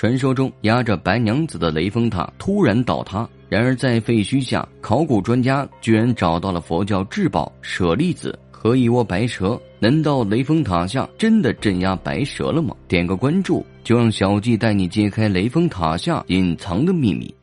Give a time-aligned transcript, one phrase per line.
[0.00, 3.28] 传说中压着白娘子的雷峰塔突然倒塌。
[3.50, 9.60] 然而在废墟下，考古专家居然找到了佛教至宝舍利子和一窝白蛇。
[9.78, 12.74] 难道雷峰塔下真的镇压白蛇了吗？
[12.88, 17.34] 点个关注，就让小季带你揭开雷峰塔下隐藏的秘密。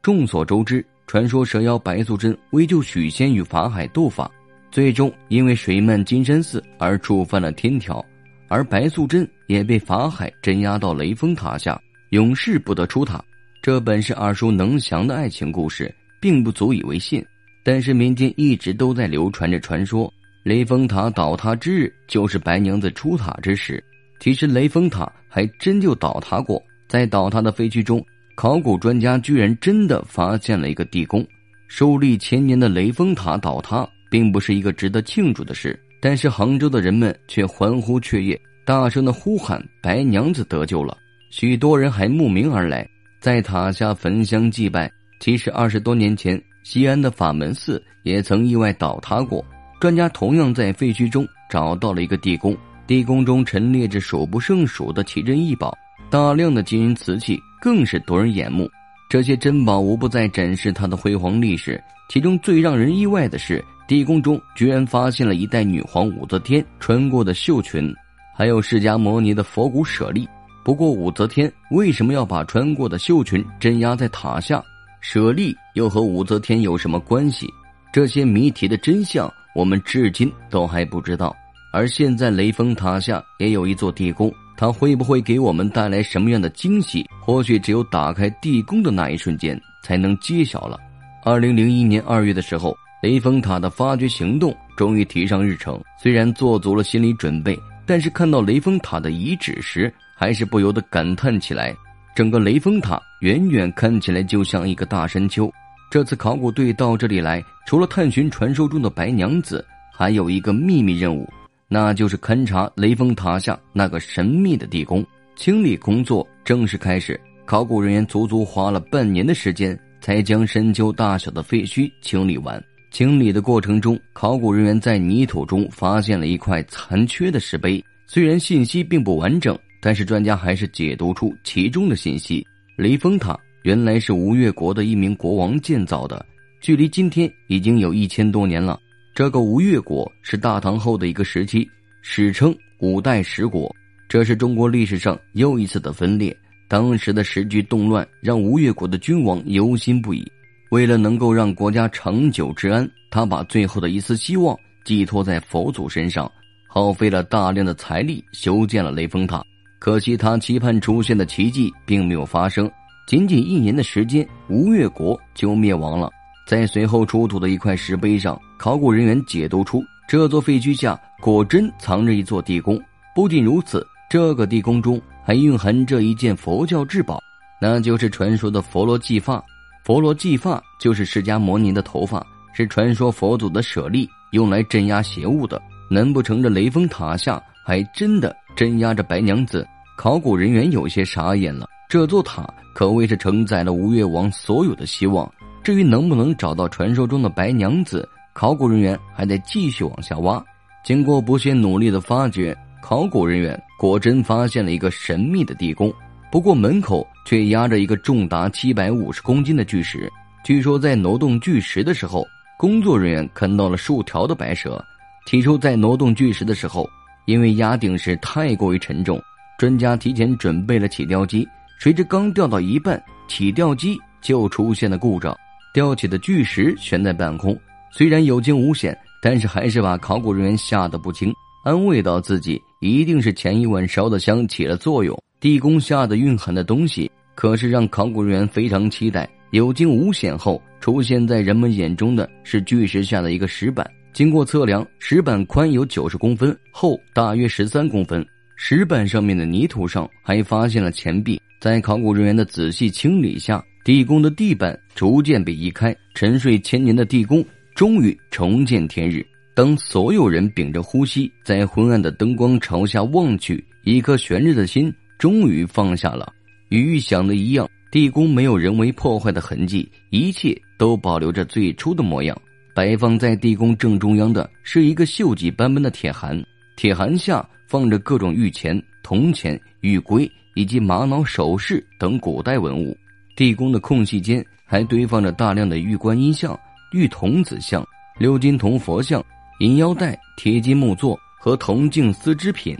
[0.00, 4.30] 众所周知，传说蛇妖白素贞为救许仙与法海斗法，
[4.70, 8.00] 最终因为水漫金山寺而触犯了天条，
[8.46, 11.76] 而白素贞也被法海镇压到雷峰塔下，
[12.10, 13.22] 永世不得出塔。
[13.62, 17.24] 这本是耳熟能详的爱情故事，并不足以为信，
[17.64, 20.12] 但是民间一直都在流传着传说。
[20.44, 23.82] 雷峰塔倒塌之日就是白娘子出塔之时。
[24.20, 28.00] 其实雷峰塔还真就倒塌过，在倒塌的废墟中，
[28.36, 31.26] 考古专家居然真的发现了一个地宫。
[31.66, 40.96] 树立千年的雷峰塔倒塌，并不是一个值得庆祝的事，但是杭州的人们却欢呼雀跃，大声的呼喊：“白娘子得救了！”
[41.30, 42.88] 许多人还慕名而来，
[43.20, 44.90] 在塔下焚香祭拜。
[45.18, 49.44] 其实二十多年前，西安的法门寺也曾意外倒塌过。
[49.80, 55.76] 专家同样在废墟中找到了一个地宫，地宫中陈列着数不胜数的奇珍异宝，
[56.10, 58.70] 大量的金银瓷器更是夺人眼目。
[59.08, 61.82] 这些珍宝无不在展示它的辉煌历史。
[62.08, 67.92] 其中最让人意外的是，地宫中居然发现了一代女皇武则天穿过的绣裙，
[68.36, 70.28] 还有释迦摩尼的佛骨舍利。
[70.66, 74.60] 不过，武则天为什么要把穿过的绣裙镇压在塔下？
[75.00, 77.46] 舍利又和武则天有什么关系？
[77.92, 79.32] 这些谜题的真相。
[79.54, 81.32] 我们至今都还不知道，
[81.72, 87.06] 而现在雷峰塔下也有一座地宫，它会不会给我们带来什么样的惊喜？
[87.20, 90.76] 或许只有打开地宫的那一瞬间才能揭晓了。
[91.22, 95.80] 二零零一年二月的时候，雷峰塔的发掘行动终于提上日程。
[95.96, 97.56] 虽然做足了心理准备，
[97.86, 101.74] 但是看到雷峰塔的遗址时，还是不由得感叹起来：
[102.14, 105.50] 整个雷峰塔远远看起来就像一个大山丘。
[105.88, 111.32] 这次考古队到这里来，除了探寻传说中的白娘子，还有一个秘密任务，
[111.68, 115.06] 那就是勘察雷峰塔下那个神秘的地宫。
[115.36, 122.60] 清理工作正式开始，考古人员足足花了半年的时间，才将深丘大小的废墟清理完。
[122.96, 132.42] 清理的过程中，考古人员在泥土中发现了一块残缺的石碑，虽然信息并不完整，但是专家还是解读出其中的信息：
[132.74, 133.38] 雷峰塔。
[133.64, 136.24] 原来是吴越国的一名国王建造的，
[136.58, 138.80] 距离今天已经有一千多年了。
[139.14, 141.68] 这个吴越国是大唐后的一个时期，
[142.00, 143.70] 史称五代十国。
[144.08, 146.34] 这是中国历史上又一次的分裂。
[146.66, 150.26] 当时的时局动乱，让吴越国的君王忧心不已。
[150.70, 156.30] 为了能够让国家长久治安，他把最后的一丝希望寄托在佛祖身上，
[156.66, 159.42] 耗费了大量的财力修建了雷峰塔。
[159.78, 162.68] 可惜他期盼出现的奇迹并没有发生。
[163.06, 166.10] 仅仅一年的时间，吴越国就灭亡了。
[166.48, 172.80] 在随后出土的一块石碑上，考古人员解读出这座废墟下果真藏着一座地宫。
[173.14, 177.20] 不仅如此，这个地宫中还蕴含着一件佛教至宝，
[177.60, 179.40] 那就是传说的佛罗髻发。
[179.86, 182.20] 佛罗髻发就是释迦摩尼的头发，
[182.52, 185.62] 是传说佛祖的舍利，用来镇压邪物的。
[185.88, 189.64] 难不成这雷峰塔下还真的镇压着白娘子？
[189.96, 191.68] 考古人员有些傻眼了。
[191.88, 195.32] 这座塔可谓是承载了吴越王所有的希望。
[195.62, 200.44] 至于能不能找到传说中的白娘子，考古人员还得继续往下挖。
[200.84, 202.52] 经过不懈努力的发掘，
[202.82, 205.94] 考古人员果真发现了一个神秘的地宫。
[206.32, 210.10] 不过门口却压着一个重达七百五十公斤的巨石。
[210.44, 212.24] 据说在挪动巨石的时候，
[212.56, 214.82] 工作人员看到了数条的白蛇。
[215.26, 216.88] 起初在挪动巨石的时候，
[217.26, 219.20] 因为压顶时太过于沉重，
[219.58, 221.46] 专家提前准备了起吊机。
[221.80, 225.36] 谁知刚吊到一半，起吊机就出现了故障，
[225.74, 227.58] 吊起的巨石悬在半空。
[227.90, 231.34] 虽然有惊无险，但是还是把考古人员吓得不轻。
[231.64, 235.20] 安慰到自己，一定是前一晚烧的香起了作用。
[235.40, 239.28] 地宫下的蕴含的东西，可是让考古人员非常期待。
[239.52, 243.88] 有惊无险后，出现在人们眼中的是巨石下的一个石板。
[244.12, 248.26] 经过测量，石板宽有九十公分，厚大约十三公分。
[248.56, 251.40] 石板上面的泥土上还发现了钱币。
[251.60, 257.44] 在考古人员的仔细清理下，地宫的地板逐渐被移开，沉睡千年的地宫
[257.74, 259.24] 终于重见天日。
[259.54, 266.32] 当所有人屏着呼吸，在昏暗的灯光朝下望去，一颗悬着的心终于放下了。
[266.68, 272.36] 与预想的一样，地宫没有人为破坏的痕迹，一切都保留着最初的模样。
[272.74, 276.42] 摆放在地宫正中央的是一个锈迹斑斑的铁函，
[276.76, 280.30] 铁函下放着各种玉钱、铜钱、玉龟。
[280.56, 282.96] 以及玛瑙首饰等古代文物。
[283.36, 286.58] 地宫的空隙间还堆放着大量的玉观音像、
[286.92, 287.86] 玉童子像、
[288.20, 289.22] 鎏金铜佛像、
[289.58, 292.74] 银腰带、铁金木座和铜镜丝织品。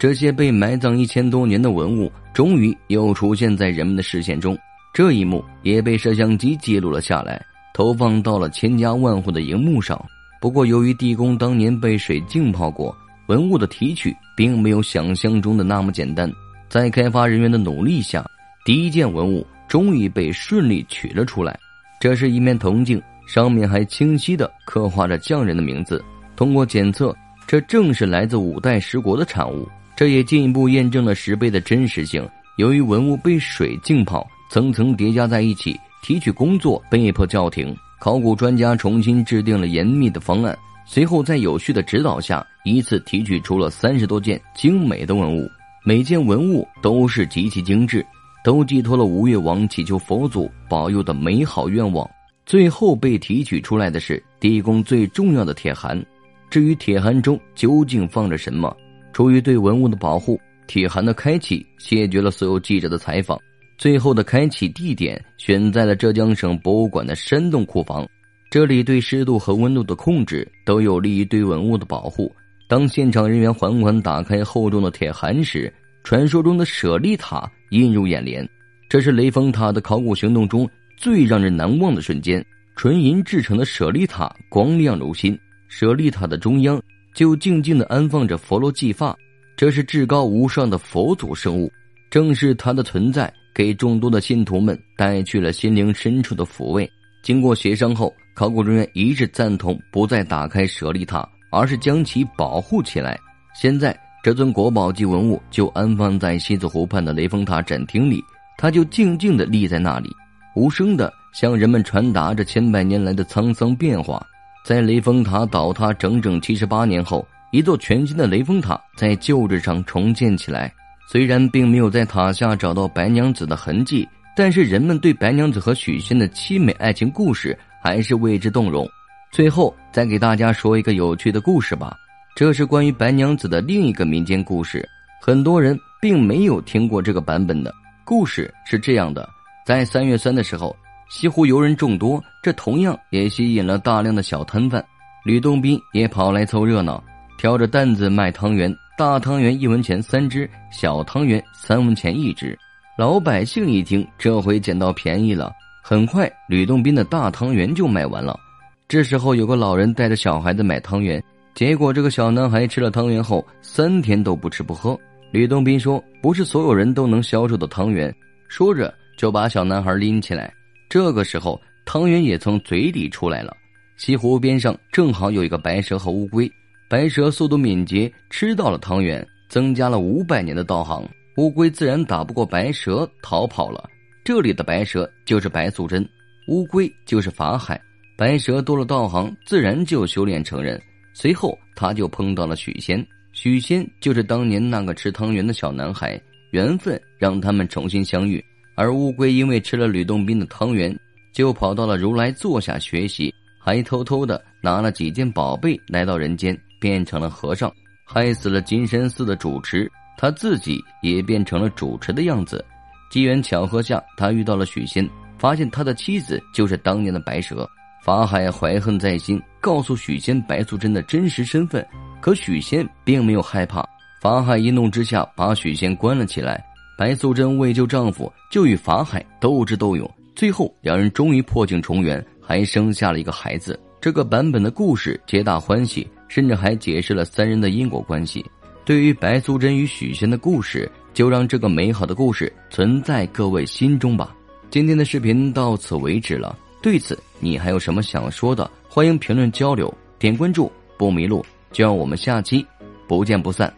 [0.00, 4.56] 这些被埋葬一千多年的文物，终于又出现在人们的视线中。
[4.94, 7.44] 这一幕也被摄像机记录了下来，
[7.74, 10.00] 投放到了千家万户的荧幕上。
[10.40, 12.96] 不过，由于地宫当年被水浸泡过，
[13.26, 16.32] 文物的提取并没有想象中的那么简单。
[16.68, 18.24] 在开发人员的努力下，
[18.64, 21.58] 第一件文物终于被顺利取了出来。
[21.98, 26.00] 这是一面铜镜，上面还清晰的刻画着匠人的名字。
[26.36, 27.12] 通过检测，
[27.48, 29.68] 这正是来自五代十国的产物。
[29.98, 32.24] 这也进一步验证了石碑的真实性。
[32.56, 37.76] 由于文物被水浸泡，层层叠加在一起，提取工作被迫叫停。
[37.98, 40.56] 考古专家重新制定了严密的方案，
[40.86, 45.50] 随后在有序的指导下，依次提取出了三十多件精美的文物。
[45.84, 48.06] 每件文物都是极其精致，
[48.44, 52.08] 都寄托了吴越王祈求佛祖保佑的美好愿望。
[52.46, 56.00] 最后被提取出来的是地宫最重要的铁函。
[56.48, 58.72] 至于铁函中究竟放着什么？
[59.18, 63.36] 出于对文物的保护，铁函的开启谢绝了所有记者的采访。
[63.76, 68.08] 最后的开启地点选在了浙江省博物馆的山洞库房，
[68.48, 72.32] 这里对湿度和温度的控制都有利于对文物的保护。
[72.68, 75.72] 当现场人员缓缓打开厚重的铁函时，
[76.04, 78.48] 传说中的舍利塔映入眼帘。
[78.88, 82.40] 这是雷峰塔的考古行动中最让人难忘的瞬间。
[82.76, 85.36] 纯银制成的舍利塔光亮如新，
[85.66, 86.80] 舍利塔的中央。
[87.18, 89.12] 就静静的安放着佛罗髻发，
[89.56, 91.68] 这是至高无上的佛祖圣物。
[92.12, 96.88] 正是它的存在，给众多的信徒们带去了心灵深处的抚慰。
[97.20, 103.18] 经过协商后，考古人员一致赞同不再打开舍利塔，而是将其保护起来。
[103.52, 108.22] 现在，这尊国宝级文物就安放在西子湖畔的雷峰塔展厅里，
[108.56, 110.08] 它就静静的立在那里，
[110.54, 114.24] 无声的向人们传达着千百年来的沧桑变化。
[114.68, 120.70] 在雷峰塔倒塌整整七十八年后，一座全新的雷峰塔在旧址上重建起来。
[121.10, 124.06] 虽然并没有在塔下找到白娘子的痕迹，
[124.36, 128.86] 但是人们对白娘子和许仙的凄美爱情故事还是为之动容。
[129.32, 131.96] 最后，再给大家说一个有趣的故事吧。
[132.36, 134.86] 这是关于白娘子的另一个民间故事，
[135.18, 137.74] 很多人并没有听过这个版本的
[138.04, 138.52] 故事。
[138.66, 139.26] 是这样的，
[139.64, 140.76] 在三月三的时候。
[141.08, 144.84] 西湖游人众多，这同样也吸引了大量的小摊贩。
[145.24, 147.02] 吕洞宾也跑来凑热闹，
[147.38, 148.74] 挑着担子卖汤圆。
[148.96, 152.58] 大汤圆一文钱三只，小汤圆三文钱一只。
[152.98, 155.52] 老百姓一听，这回捡到便宜了。
[155.82, 158.38] 很快，吕洞宾的大汤圆就卖完了。
[158.86, 161.22] 这时候，有个老人带着小孩子买汤圆，
[161.54, 164.98] 结果这个小男孩吃了汤圆后，三天都不吃不喝。
[165.30, 168.14] 吕洞宾说：“不是所有人都能消受的汤圆。”
[168.48, 170.52] 说着，就把小男孩拎起来。
[170.88, 173.56] 这个时候，汤圆也从嘴里出来了。
[173.96, 176.50] 西湖边上正好有一个白蛇和乌龟，
[176.88, 181.06] 白蛇速度敏捷，吃到了汤圆，增加了五百年的道行。
[181.36, 183.88] 乌龟自然打不过白蛇，逃跑了。
[184.24, 186.08] 这里的白蛇就是白素贞，
[186.48, 187.80] 乌龟就是法海。
[188.16, 190.80] 白蛇多了道行，自然就修炼成人。
[191.12, 196.20] 随后，他就碰到了许仙，许仙就是当年那个吃汤圆的小男孩，
[196.50, 198.44] 缘分让他们重新相遇。
[198.78, 200.96] 而乌龟因为吃了吕洞宾的汤圆，
[201.32, 207.72] 就跑到了如来座下学习，还偷偷的拿了几件宝贝来到人间，变成了和尚，
[208.04, 212.64] 害死了金山寺的主持，他自己也变成了主持的样子。
[213.10, 215.04] 机缘巧合下，他遇到了许仙，
[215.38, 217.68] 发现他的妻子就是当年的白蛇。
[218.00, 221.84] 法海怀恨在心，告诉许仙白素贞的真实身份，
[222.20, 223.84] 可许仙并没有害怕。
[224.20, 226.64] 法海一怒之下，把许仙关了起来。
[226.98, 233.78] 白素贞为救丈夫，就与法海斗智斗勇，最后两人终于破镜重圆，还生下了一个孩子。
[234.00, 238.44] 这个版本的故事皆大欢喜，甚至还解释了三人的因果关系。
[238.84, 244.34] 对于白素贞与许仙的故事，就让这个美好的故事存在各位心中吧。
[244.68, 248.68] 今天的视频到此为止了，对此你还有什么想说的？
[248.88, 252.66] 欢迎评论交流，点关注不迷路，就让我们下期
[253.06, 253.72] 不见不散。